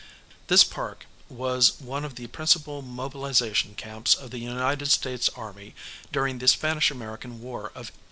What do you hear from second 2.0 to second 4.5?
of the principal mobilization camps of the